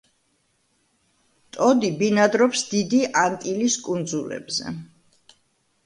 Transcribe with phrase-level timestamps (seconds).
[1.59, 4.79] ტოდი ბინადრობს დიდი ანტილის კუნძულებზე.